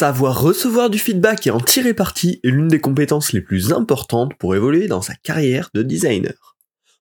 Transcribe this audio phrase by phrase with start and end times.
[0.00, 4.32] Savoir recevoir du feedback et en tirer parti est l'une des compétences les plus importantes
[4.38, 6.56] pour évoluer dans sa carrière de designer.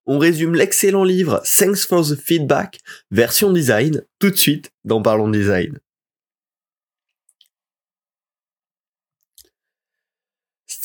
[0.06, 5.30] On résume l'excellent livre Thanks for the Feedback, version design, tout de suite dans Parlons
[5.30, 5.80] Design.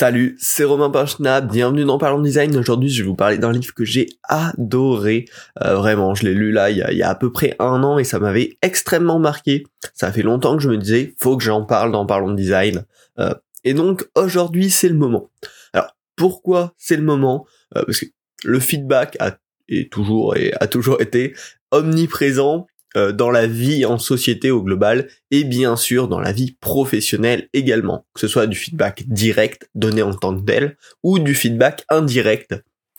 [0.05, 2.55] Salut, c'est Romain Pachna, bienvenue dans Parlons Design.
[2.59, 5.25] Aujourd'hui, je vais vous parler d'un livre que j'ai adoré.
[5.63, 8.05] Euh, vraiment, je l'ai lu là il y, a, à peu près un an et
[8.05, 9.65] ça m'avait extrêmement marqué.
[9.95, 12.85] Ça fait longtemps que je me disais, faut que j'en parle dans Parlons Design.
[13.19, 13.33] Euh,
[13.65, 15.31] et donc, aujourd'hui, c'est le moment.
[15.73, 17.47] Alors, pourquoi c'est le moment?
[17.75, 18.07] Euh, Parce que
[18.45, 19.39] le feedback a,
[19.71, 21.33] est toujours et a toujours été
[21.71, 26.57] omniprésent euh, dans la vie en société au global et bien sûr dans la vie
[26.61, 31.35] professionnelle également, que ce soit du feedback direct donné en tant que tel ou du
[31.35, 32.55] feedback indirect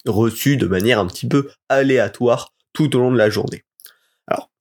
[0.06, 3.64] reçu de manière un petit peu aléatoire tout au long de la journée.
[4.28, 4.52] Alors,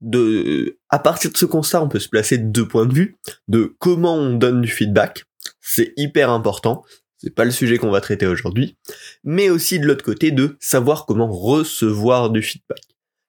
[0.00, 3.16] de, à partir de ce constat, on peut se placer deux points de vue
[3.48, 5.24] de comment on donne du feedback.
[5.60, 6.84] C'est hyper important.
[7.18, 8.76] C'est pas le sujet qu'on va traiter aujourd'hui.
[9.24, 12.82] Mais aussi de l'autre côté de savoir comment recevoir du feedback.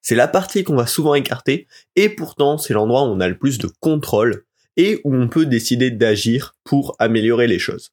[0.04, 1.66] C'est la partie qu'on va souvent écarter,
[1.96, 4.44] et pourtant c'est l'endroit où on a le plus de contrôle,
[4.78, 7.92] et où on peut décider d'agir pour améliorer les choses.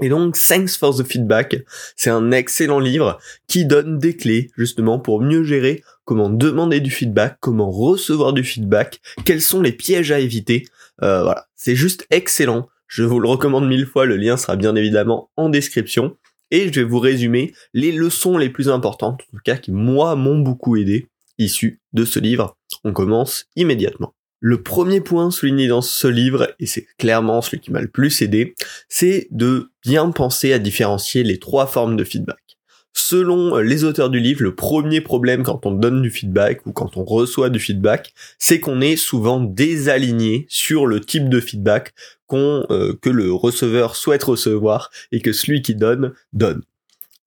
[0.00, 1.56] Et donc, Thanks for the Feedback,
[1.96, 6.90] c'est un excellent livre qui donne des clés justement pour mieux gérer comment demander du
[6.90, 10.66] feedback, comment recevoir du feedback, quels sont les pièges à éviter.
[11.02, 12.68] Euh, voilà, c'est juste excellent.
[12.88, 16.16] Je vous le recommande mille fois, le lien sera bien évidemment en description.
[16.50, 20.16] Et je vais vous résumer les leçons les plus importantes, en tout cas qui moi
[20.16, 21.08] m'ont beaucoup aidé
[21.44, 22.56] issu de ce livre.
[22.84, 24.14] On commence immédiatement.
[24.40, 28.22] Le premier point souligné dans ce livre, et c'est clairement celui qui m'a le plus
[28.22, 28.54] aidé,
[28.88, 32.58] c'est de bien penser à différencier les trois formes de feedback.
[32.92, 36.96] Selon les auteurs du livre, le premier problème quand on donne du feedback ou quand
[36.96, 41.94] on reçoit du feedback, c'est qu'on est souvent désaligné sur le type de feedback
[42.26, 46.62] qu'on euh, que le receveur souhaite recevoir et que celui qui donne donne.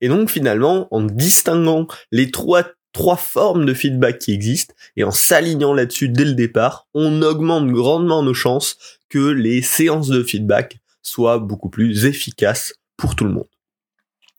[0.01, 2.65] Et donc finalement, en distinguant les trois
[2.95, 7.67] trois formes de feedback qui existent, et en s'alignant là-dessus dès le départ, on augmente
[7.67, 8.77] grandement nos chances
[9.09, 13.49] que les séances de feedback soient beaucoup plus efficaces pour tout le monde.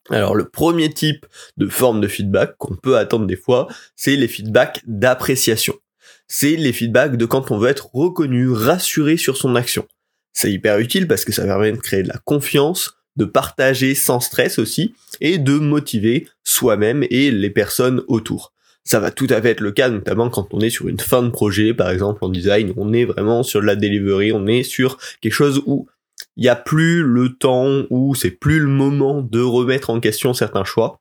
[0.09, 1.27] Alors le premier type
[1.59, 5.75] de forme de feedback qu'on peut attendre des fois, c'est les feedbacks d'appréciation.
[6.27, 9.87] C'est les feedbacks de quand on veut être reconnu, rassuré sur son action.
[10.33, 14.21] C'est hyper utile parce que ça permet de créer de la confiance, de partager sans
[14.21, 18.53] stress aussi et de motiver soi-même et les personnes autour.
[18.85, 21.23] Ça va tout à fait être le cas, notamment quand on est sur une fin
[21.23, 24.99] de projet, par exemple en design, on est vraiment sur la delivery, on est sur
[25.21, 25.89] quelque chose où
[26.37, 30.35] il n'y a plus le temps, où c'est plus le moment de remettre en question
[30.35, 31.01] certains choix.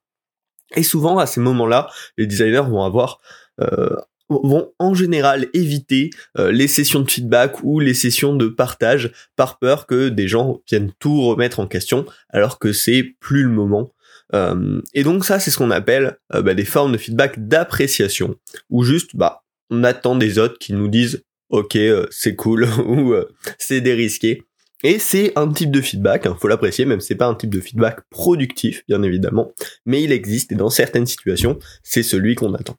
[0.76, 3.20] Et souvent, à ces moments-là, les designers vont avoir
[3.62, 3.96] euh,
[4.30, 9.60] vont en général éviter euh, les sessions de feedback ou les sessions de partage par
[9.60, 13.94] peur que des gens viennent tout remettre en question alors que c'est plus le moment.
[14.34, 18.36] Euh, et donc ça c'est ce qu'on appelle euh, bah, des formes de feedback d'appréciation
[18.72, 21.78] où juste bah on attend des autres qui nous disent ok
[22.10, 23.14] c'est cool ou
[23.60, 24.42] c'est dérisqué
[24.84, 27.60] et c'est un type de feedback, hein, faut l'apprécier, même c'est pas un type de
[27.60, 29.52] feedback productif, bien évidemment,
[29.86, 32.76] mais il existe et dans certaines situations, c'est celui qu'on attend.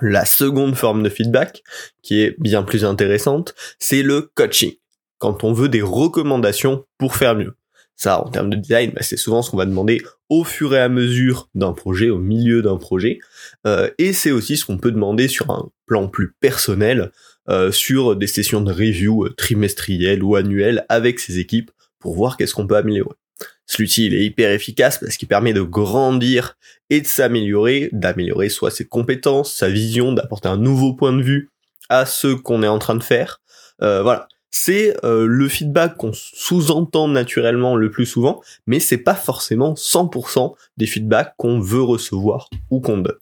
[0.00, 1.62] La seconde forme de feedback,
[2.02, 4.72] qui est bien plus intéressante, c'est le coaching.
[5.18, 7.56] Quand on veut des recommandations pour faire mieux.
[7.96, 10.80] Ça, en termes de design, bah, c'est souvent ce qu'on va demander au fur et
[10.80, 13.20] à mesure d'un projet, au milieu d'un projet.
[13.66, 17.12] Euh, et c'est aussi ce qu'on peut demander sur un plan plus personnel,
[17.48, 22.54] euh, sur des sessions de review trimestrielles ou annuelles avec ses équipes pour voir qu'est-ce
[22.54, 23.14] qu'on peut améliorer.
[23.66, 26.56] Celui-ci, il est hyper efficace parce qu'il permet de grandir
[26.90, 31.50] et de s'améliorer, d'améliorer soit ses compétences, sa vision, d'apporter un nouveau point de vue
[31.88, 33.40] à ce qu'on est en train de faire.
[33.82, 34.28] Euh, voilà.
[34.50, 40.54] C'est euh, le feedback qu'on sous-entend naturellement le plus souvent, mais c'est pas forcément 100%
[40.76, 43.18] des feedbacks qu'on veut recevoir ou qu'on donne.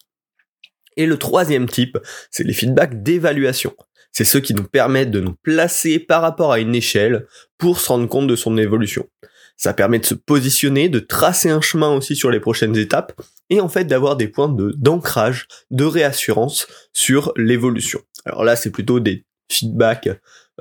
[0.98, 1.98] Et le troisième type,
[2.30, 3.74] c'est les feedbacks d'évaluation.
[4.12, 7.26] C'est ceux qui nous permettent de nous placer par rapport à une échelle
[7.56, 9.06] pour se rendre compte de son évolution.
[9.56, 13.20] Ça permet de se positionner, de tracer un chemin aussi sur les prochaines étapes
[13.50, 18.00] et en fait d'avoir des points d'ancrage, de réassurance sur l'évolution.
[18.24, 20.08] Alors là, c'est plutôt des feedbacks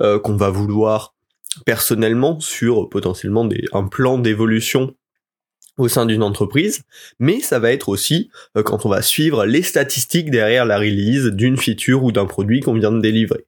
[0.00, 1.14] euh, qu'on va vouloir
[1.66, 4.94] personnellement sur potentiellement un plan d'évolution
[5.78, 6.82] au sein d'une entreprise,
[7.18, 11.26] mais ça va être aussi euh, quand on va suivre les statistiques derrière la release
[11.26, 13.46] d'une feature ou d'un produit qu'on vient de délivrer.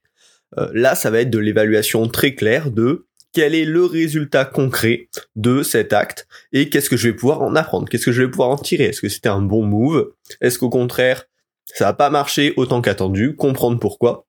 [0.58, 5.08] Euh, là, ça va être de l'évaluation très claire de quel est le résultat concret
[5.36, 8.30] de cet acte et qu'est-ce que je vais pouvoir en apprendre, qu'est-ce que je vais
[8.30, 11.24] pouvoir en tirer, est-ce que c'était un bon move, est-ce qu'au contraire
[11.66, 14.26] ça n'a pas marché autant qu'attendu, comprendre pourquoi?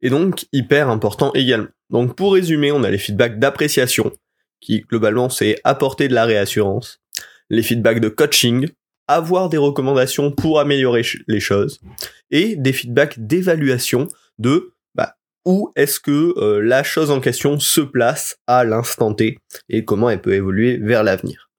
[0.00, 1.68] Et donc hyper important également.
[1.90, 4.12] Donc pour résumer, on a les feedbacks d'appréciation,
[4.60, 7.00] qui globalement c'est apporter de la réassurance,
[7.50, 8.68] les feedbacks de coaching,
[9.08, 11.80] avoir des recommandations pour améliorer les choses,
[12.30, 14.72] et des feedbacks d'évaluation de
[15.44, 20.10] où est-ce que euh, la chose en question se place à l'instant T et comment
[20.10, 21.50] elle peut évoluer vers l'avenir?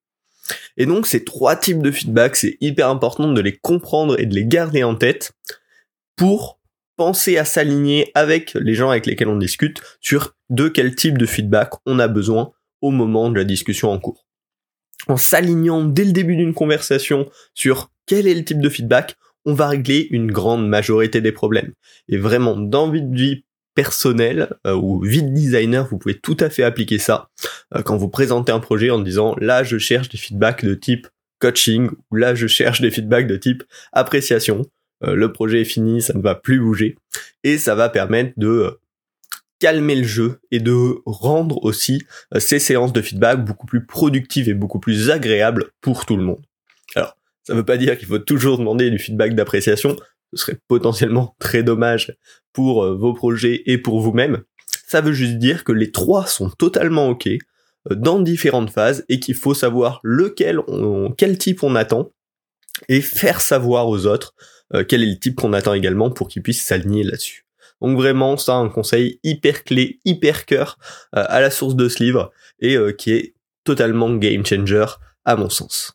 [0.78, 4.36] Et donc ces trois types de feedback, c'est hyper important de les comprendre et de
[4.36, 5.34] les garder en tête
[6.16, 6.60] pour
[6.96, 11.26] penser à s'aligner avec les gens avec lesquels on discute sur de quel type de
[11.26, 12.52] feedback on a besoin
[12.82, 14.26] au moment de la discussion en cours.
[15.08, 19.16] En s'alignant dès le début d'une conversation sur quel est le type de feedback,
[19.46, 21.74] on va régler une grande majorité des problèmes.
[22.08, 23.44] Et vraiment, dans votre vie
[23.76, 27.30] personnelle euh, ou vie de designer, vous pouvez tout à fait appliquer ça
[27.76, 31.08] euh, quand vous présentez un projet en disant là je cherche des feedbacks de type
[31.40, 34.66] coaching ou là je cherche des feedbacks de type appréciation.
[35.04, 36.98] Euh, le projet est fini, ça ne va plus bouger
[37.44, 38.80] et ça va permettre de
[39.60, 42.04] calmer le jeu et de rendre aussi
[42.38, 46.42] ces séances de feedback beaucoup plus productives et beaucoup plus agréables pour tout le monde.
[46.96, 49.98] Alors, ça ne veut pas dire qu'il faut toujours demander du feedback d'appréciation,
[50.36, 52.16] ce serait potentiellement très dommage
[52.54, 54.44] pour vos projets et pour vous-même.
[54.88, 57.30] Ça veut juste dire que les trois sont totalement ok
[57.90, 60.60] dans différentes phases et qu'il faut savoir lequel
[61.18, 62.12] quel type on attend
[62.90, 64.34] et faire savoir aux autres
[64.74, 67.46] euh, quel est le type qu'on attend également pour qu'ils puissent s'aligner là-dessus.
[67.82, 70.78] Donc vraiment, ça, un conseil hyper clé, hyper cœur
[71.16, 74.86] euh, à la source de ce livre et euh, qui est totalement game changer
[75.26, 75.94] à mon sens.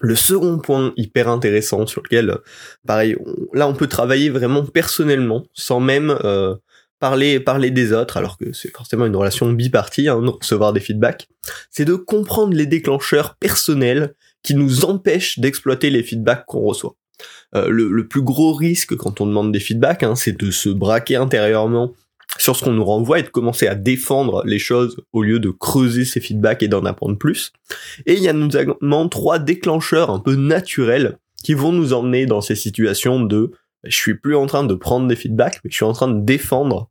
[0.00, 2.38] Le second point hyper intéressant sur lequel,
[2.86, 3.16] pareil,
[3.54, 6.16] là on peut travailler vraiment personnellement, sans même
[6.98, 10.80] parler parler des autres, alors que c'est forcément une relation bipartie, hein, de recevoir des
[10.80, 11.28] feedbacks,
[11.70, 16.94] c'est de comprendre les déclencheurs personnels qui nous empêchent d'exploiter les feedbacks qu'on reçoit.
[17.54, 21.16] Euh, le, plus gros risque quand on demande des feedbacks, hein, c'est de se braquer
[21.16, 21.92] intérieurement
[22.38, 25.50] sur ce qu'on nous renvoie et de commencer à défendre les choses au lieu de
[25.50, 27.52] creuser ces feedbacks et d'en apprendre plus.
[28.06, 32.40] Et il y a notamment trois déclencheurs un peu naturels qui vont nous emmener dans
[32.40, 33.52] ces situations de
[33.84, 36.24] je suis plus en train de prendre des feedbacks, mais je suis en train de
[36.24, 36.90] défendre,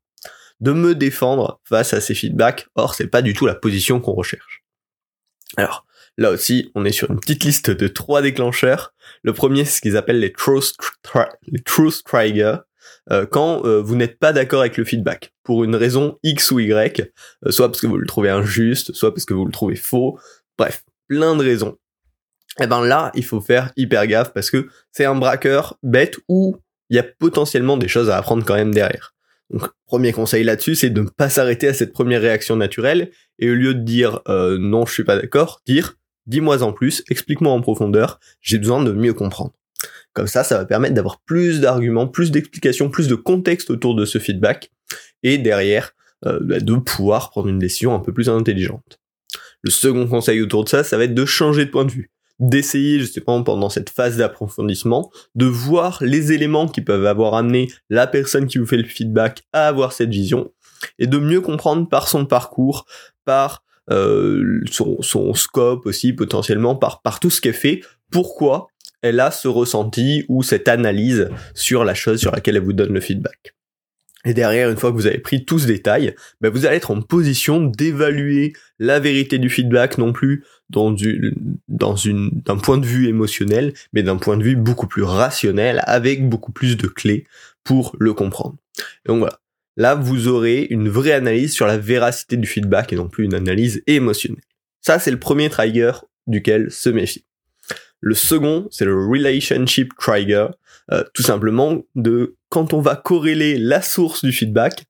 [0.62, 2.68] de me défendre face à ces feedbacks.
[2.76, 4.64] Or, c'est pas du tout la position qu'on recherche.
[5.58, 5.86] Alors,
[6.18, 8.94] Là aussi, on est sur une petite liste de trois déclencheurs.
[9.24, 10.74] Le premier, c'est ce qu'ils appellent les truth,
[11.48, 12.58] les truth triggers.
[13.12, 16.60] Euh, quand euh, vous n'êtes pas d'accord avec le feedback, pour une raison X ou
[16.60, 17.12] Y,
[17.46, 20.18] euh, soit parce que vous le trouvez injuste, soit parce que vous le trouvez faux,
[20.58, 21.78] bref, plein de raisons.
[22.60, 26.18] Et eh ben là, il faut faire hyper gaffe parce que c'est un braqueur bête
[26.30, 26.56] où
[26.90, 29.14] il y a potentiellement des choses à apprendre quand même derrière.
[29.50, 33.52] Donc, premier conseil là-dessus, c'est de ne pas s'arrêter à cette première réaction naturelle et
[33.52, 35.98] au lieu de dire non, je suis pas d'accord, dire
[36.28, 39.54] dis-moi en plus, explique-moi en profondeur, j'ai besoin de mieux comprendre.
[40.16, 44.06] Comme ça, ça va permettre d'avoir plus d'arguments, plus d'explications, plus de contexte autour de
[44.06, 44.72] ce feedback,
[45.24, 45.92] et derrière,
[46.26, 49.00] euh, bah, de pouvoir prendre une décision un peu plus intelligente.
[49.62, 52.12] Le second conseil autour de ça, ça va être de changer de point de vue,
[52.40, 58.08] d'essayer justement pendant cette phase d'approfondissement, de voir les éléments qui peuvent avoir amené la
[58.08, 60.54] personne qui vous fait le feedback à avoir cette vision,
[60.98, 62.86] et de mieux comprendre par son parcours,
[63.26, 68.68] par euh, son, scope aussi potentiellement par, par tout ce qu'elle fait, pourquoi
[69.06, 72.94] elle a ce ressenti ou cette analyse sur la chose sur laquelle elle vous donne
[72.94, 73.54] le feedback.
[74.28, 76.90] Et derrière, une fois que vous avez pris tout ce détail, ben vous allez être
[76.90, 80.96] en position d'évaluer la vérité du feedback, non plus d'un
[82.58, 86.76] point de vue émotionnel, mais d'un point de vue beaucoup plus rationnel, avec beaucoup plus
[86.76, 87.26] de clés
[87.64, 88.56] pour le comprendre.
[89.06, 89.40] Donc voilà.
[89.78, 93.36] Là, vous aurez une vraie analyse sur la véracité du feedback et non plus une
[93.36, 94.42] analyse émotionnelle.
[94.82, 95.92] Ça, c'est le premier trigger
[96.26, 97.26] duquel se méfier.
[98.06, 100.48] Le second, c'est le relationship trigger,
[100.92, 104.86] euh, tout simplement de quand on va corréler la source du feedback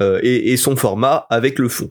[0.00, 1.88] euh, et, son format avec le fond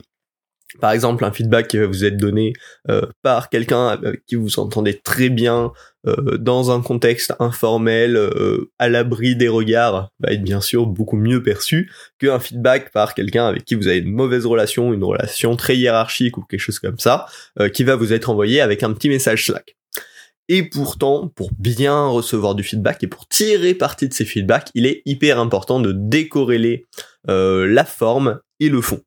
[0.79, 2.53] par exemple un feedback qui va vous être donné
[2.89, 5.71] euh, par quelqu'un avec qui vous entendez très bien
[6.07, 11.17] euh, dans un contexte informel euh, à l'abri des regards va être bien sûr beaucoup
[11.17, 15.55] mieux perçu qu'un feedback par quelqu'un avec qui vous avez une mauvaise relation, une relation
[15.55, 17.27] très hiérarchique ou quelque chose comme ça,
[17.73, 19.75] qui va vous être envoyé avec un petit message Slack.
[20.55, 24.85] Et pourtant, pour bien recevoir du feedback et pour tirer parti de ces feedbacks, il
[24.85, 26.85] est hyper important de décorréler
[27.25, 29.01] la forme et le fond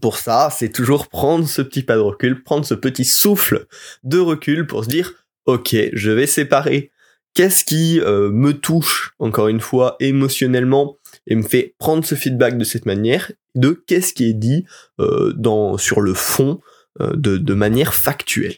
[0.00, 3.66] pour ça, c'est toujours prendre ce petit pas de recul, prendre ce petit souffle
[4.04, 5.14] de recul pour se dire,
[5.46, 6.90] ok, je vais séparer
[7.34, 12.58] qu'est-ce qui euh, me touche, encore une fois, émotionnellement, et me fait prendre ce feedback
[12.58, 14.66] de cette manière, de qu'est-ce qui est dit
[15.00, 16.60] euh, dans, sur le fond
[17.00, 18.56] euh, de, de manière factuelle.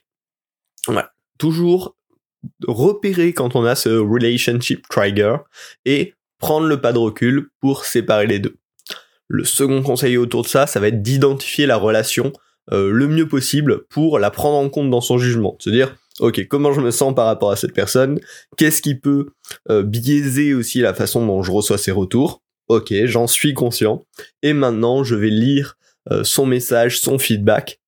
[0.86, 1.12] Voilà.
[1.40, 1.96] Toujours
[2.68, 5.36] repérer quand on a ce relationship trigger
[5.86, 8.58] et prendre le pas de recul pour séparer les deux.
[9.26, 12.34] Le second conseil autour de ça, ça va être d'identifier la relation
[12.72, 15.56] euh, le mieux possible pour la prendre en compte dans son jugement.
[15.60, 18.20] Se dire, ok, comment je me sens par rapport à cette personne?
[18.58, 19.28] Qu'est-ce qui peut
[19.70, 22.42] euh, biaiser aussi la façon dont je reçois ses retours?
[22.68, 24.04] Ok, j'en suis conscient.
[24.42, 25.78] Et maintenant, je vais lire
[26.10, 27.79] euh, son message, son feedback,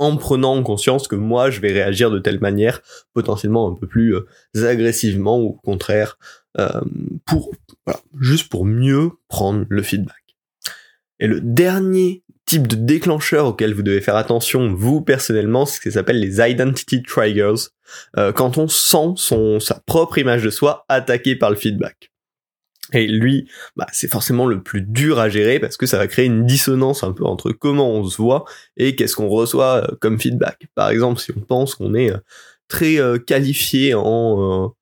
[0.00, 2.82] en prenant en conscience que moi, je vais réagir de telle manière,
[3.14, 4.16] potentiellement un peu plus
[4.54, 6.18] agressivement ou au contraire,
[7.26, 7.52] pour
[7.86, 10.16] voilà, juste pour mieux prendre le feedback.
[11.20, 15.80] Et le dernier type de déclencheur auquel vous devez faire attention, vous personnellement, c'est ce
[15.80, 17.68] qui s'appelle les identity triggers,
[18.16, 22.09] euh, quand on sent son, sa propre image de soi attaquée par le feedback.
[22.92, 26.26] Et lui, bah, c'est forcément le plus dur à gérer parce que ça va créer
[26.26, 28.44] une dissonance un peu entre comment on se voit
[28.76, 30.68] et qu'est-ce qu'on reçoit euh, comme feedback.
[30.74, 32.18] Par exemple, si on pense qu'on est euh,
[32.68, 34.72] très qualifié en,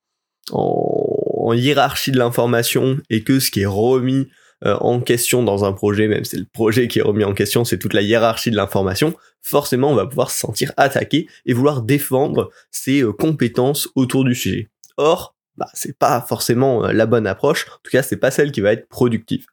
[0.52, 4.28] en hiérarchie de l'information et que ce qui est remis
[4.64, 7.32] euh, en question dans un projet, même si c'est le projet qui est remis en
[7.32, 11.52] question, c'est toute la hiérarchie de l'information, forcément on va pouvoir se sentir attaqué et
[11.52, 14.68] vouloir défendre ses euh, compétences autour du sujet.
[14.96, 18.52] Or, bah, c'est pas forcément euh, la bonne approche, en tout cas c'est pas celle
[18.52, 19.46] qui va être productive.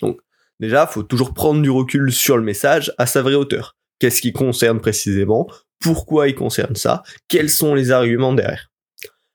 [0.00, 0.20] Donc
[0.60, 3.76] déjà, faut toujours prendre du recul sur le message à sa vraie hauteur.
[3.98, 5.48] Qu'est-ce qui concerne précisément?
[5.80, 7.02] Pourquoi il concerne ça?
[7.26, 8.70] Quels sont les arguments derrière?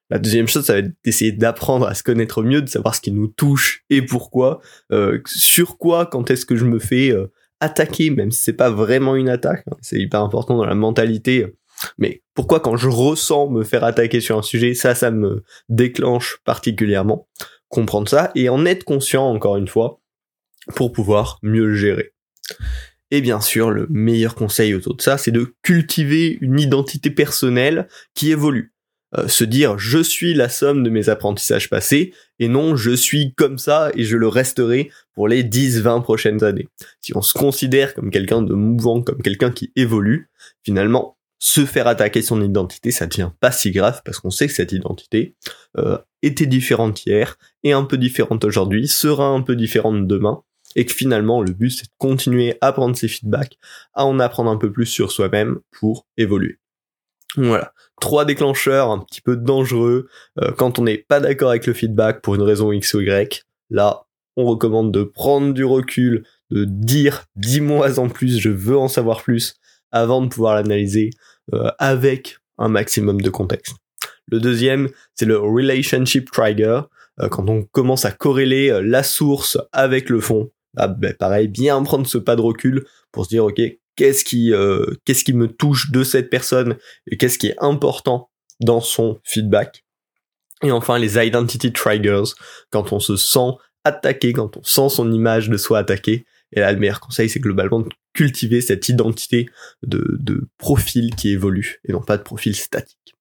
[0.10, 3.02] La deuxième chose, ça va être d'essayer d'apprendre à se connaître mieux, de savoir ce
[3.02, 4.62] qui nous touche et pourquoi,
[4.92, 8.70] euh, sur quoi, quand est-ce que je me fais euh, attaquer, même si c'est pas
[8.70, 11.56] vraiment une attaque, hein, c'est hyper important dans la mentalité.
[11.98, 16.40] Mais pourquoi quand je ressens me faire attaquer sur un sujet, ça, ça me déclenche
[16.44, 17.28] particulièrement.
[17.70, 20.00] Comprendre ça et en être conscient encore une fois
[20.76, 22.14] pour pouvoir mieux le gérer.
[23.12, 27.88] Et bien sûr, le meilleur conseil autour de ça, c'est de cultiver une identité personnelle
[28.16, 28.74] qui évolue.
[29.18, 33.36] Euh, se dire je suis la somme de mes apprentissages passés et non je suis
[33.36, 36.68] comme ça et je le resterai pour les 10-20 prochaines années.
[37.00, 40.32] Si on se considère comme quelqu'un de mouvant, comme quelqu'un qui évolue,
[40.64, 44.54] finalement, se faire attaquer son identité, ça devient pas si grave parce qu'on sait que
[44.54, 45.36] cette identité
[45.78, 50.42] euh, était différente hier, est un peu différente aujourd'hui, sera un peu différente demain,
[50.78, 53.58] et que finalement le but c'est de continuer à prendre ses feedbacks,
[53.94, 56.60] à en apprendre un peu plus sur soi-même pour évoluer.
[57.36, 60.08] Voilà, trois déclencheurs un petit peu dangereux
[60.40, 63.44] euh, quand on n'est pas d'accord avec le feedback pour une raison X ou Y.
[63.70, 64.06] Là,
[64.38, 69.24] on recommande de prendre du recul, de dire dis-moi en plus, je veux en savoir
[69.24, 69.58] plus
[69.94, 71.12] avant de pouvoir l'analyser
[71.54, 73.76] euh, avec un maximum de contexte.
[74.28, 76.82] Le deuxième, c'est le relationship trigger,
[77.22, 80.52] euh, quand on commence à corréler la source avec le fond.
[80.76, 83.62] Ah, ben, pareil, bien prendre ce pas de recul pour se dire ok,
[83.96, 88.30] qu'est-ce qui euh, qu'est-ce qui me touche de cette personne et qu'est-ce qui est important
[88.60, 89.84] dans son feedback.
[90.64, 92.34] Et enfin les identity triggers
[92.72, 96.26] quand on se sent attaqué, quand on sent son image de soi attaquée.
[96.54, 99.50] Et là le meilleur conseil c'est globalement de cultiver cette identité
[99.84, 103.16] de, profil qui évolue et non pas de profil statique.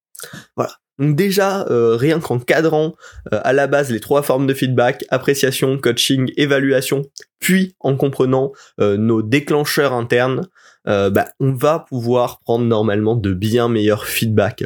[0.57, 0.77] Voilà.
[0.99, 2.95] Donc déjà, euh, rien qu'en cadrant
[3.33, 7.03] euh, à la base les trois formes de feedback, appréciation, coaching, évaluation,
[7.41, 10.47] puis en comprenant euh, nos déclencheurs internes,
[10.85, 14.65] bah, on va pouvoir prendre normalement de bien meilleurs feedbacks.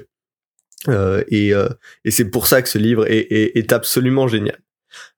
[0.89, 1.53] et,
[2.09, 4.59] c'est pour ça que ce livre est absolument génial.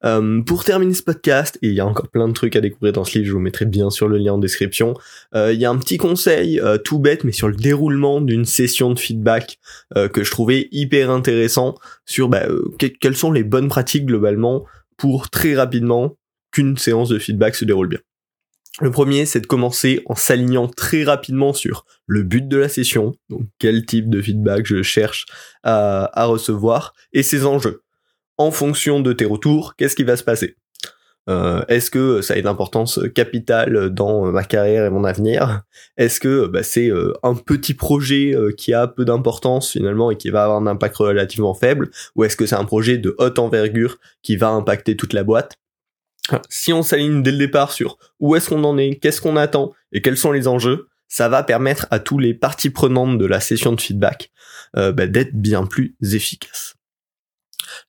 [0.04, 2.92] Euh, pour terminer ce podcast, et il y a encore plein de trucs à découvrir
[2.92, 4.94] dans ce livre, je vous mettrai bien sûr le lien en description,
[5.34, 8.44] euh, il y a un petit conseil euh, tout bête, mais sur le déroulement d'une
[8.44, 9.58] session de feedback
[10.12, 12.42] que je trouvais hyper intéressant sur bah,
[13.00, 14.64] quelles sont les bonnes pratiques globalement
[14.96, 16.16] pour très rapidement
[16.52, 18.00] qu'une séance de feedback se déroule bien.
[18.80, 23.14] Le premier, c'est de commencer en s'alignant très rapidement sur le but de la session,
[23.28, 25.26] donc quel type de feedback je cherche
[25.62, 27.82] à recevoir, et ses enjeux
[28.38, 30.56] en fonction de tes retours, qu'est-ce qui va se passer?
[31.28, 35.62] Euh, Est-ce que ça a une importance capitale dans ma carrière et mon avenir?
[35.98, 40.16] Est-ce que bah, c'est euh, un petit projet euh, qui a peu d'importance finalement et
[40.16, 41.90] qui va avoir un impact relativement faible?
[42.16, 45.56] Ou est-ce que c'est un projet de haute envergure qui va impacter toute la boîte?
[46.48, 49.72] Si on s'aligne dès le départ sur où est-ce qu'on en est, qu'est-ce qu'on attend
[49.92, 53.40] et quels sont les enjeux, ça va permettre à tous les parties prenantes de la
[53.40, 54.30] session de feedback
[54.74, 56.77] bah, d'être bien plus efficaces.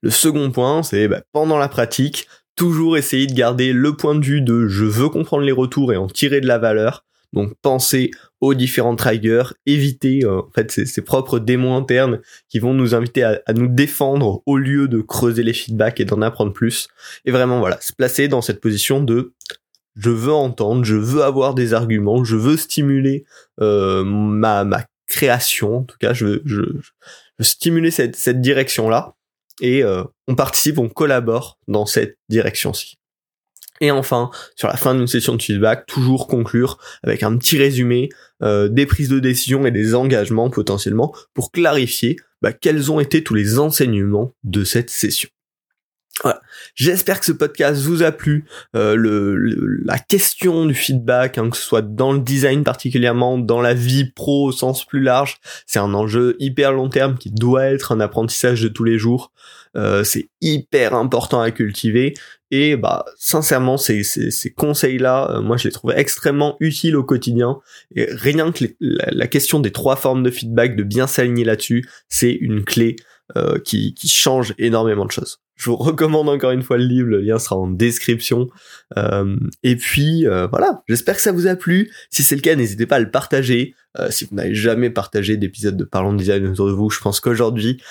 [0.01, 4.25] Le second point, c'est bah, pendant la pratique, toujours essayer de garder le point de
[4.25, 7.05] vue de je veux comprendre les retours et en tirer de la valeur.
[7.31, 12.19] Donc penser aux différents triggers, éviter euh, en fait ces, propres démons internes
[12.49, 16.21] qui vont nous inviter à, nous défendre au lieu de creuser les feedbacks et d'en
[16.21, 16.87] apprendre plus.
[17.25, 19.33] Et vraiment voilà, se placer dans cette position de
[19.95, 23.25] je veux entendre, je veux avoir des arguments, je veux stimuler
[23.61, 26.61] euh, ma, ma création, en tout cas je veux, je,
[27.37, 29.15] je stimuler cette, cette direction là
[29.61, 32.97] et euh, on participe, on collabore dans cette direction-ci.
[33.81, 38.09] Et enfin, sur la fin d'une session de feedback, toujours conclure avec un petit résumé
[38.43, 43.23] euh, des prises de décision et des engagements potentiellement pour clarifier bah, quels ont été
[43.23, 45.29] tous les enseignements de cette session.
[46.23, 46.41] Voilà.
[46.75, 48.45] J'espère que ce podcast vous a plu.
[48.75, 49.35] Euh, le,
[49.85, 54.11] la question du feedback, hein, que ce soit dans le design particulièrement, dans la vie
[54.11, 57.99] pro au sens plus large, c'est un enjeu hyper long terme qui doit être un
[57.99, 59.31] apprentissage de tous les jours.
[59.77, 62.15] Euh, c'est hyper important à cultiver
[62.49, 67.03] et bah sincèrement ces, ces, ces conseils-là, euh, moi je les trouve extrêmement utiles au
[67.03, 67.59] quotidien
[67.95, 71.87] et rien que la, la, question des trois formes de feedback, de bien s'aligner là-dessus,
[72.07, 72.95] c'est une clé
[73.37, 75.39] euh, qui, qui change énormément de choses.
[75.59, 78.47] Je vous recommande encore une fois le livre, le lien sera en description.
[78.97, 81.91] Euh, et puis euh, voilà, j'espère que ça vous a plu.
[82.09, 83.75] Si c'est le cas, n'hésitez pas à le partager.
[83.99, 87.19] Euh, si vous n'avez jamais partagé d'épisode de Parlons Design autour de vous, je pense
[87.19, 87.81] qu'aujourd'hui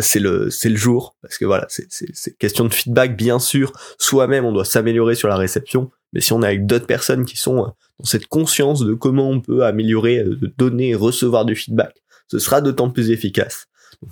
[0.00, 3.72] c'est le le jour parce que voilà, c'est question de feedback bien sûr.
[3.98, 7.36] Soi-même, on doit s'améliorer sur la réception, mais si on est avec d'autres personnes qui
[7.36, 12.02] sont dans cette conscience de comment on peut améliorer, de donner et recevoir du feedback,
[12.28, 13.66] ce sera d'autant plus efficace.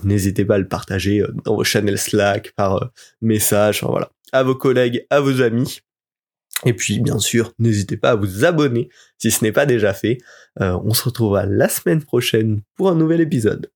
[0.04, 2.86] N'hésitez pas à le partager euh, dans vos channels Slack, par euh,
[3.20, 5.80] message, voilà, à vos collègues, à vos amis.
[6.64, 10.18] Et puis bien sûr, n'hésitez pas à vous abonner si ce n'est pas déjà fait.
[10.60, 13.70] Euh, on se retrouvera la semaine prochaine pour un nouvel épisode.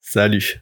[0.00, 0.58] Salut